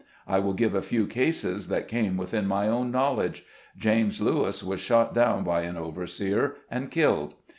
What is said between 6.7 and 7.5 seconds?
and killed.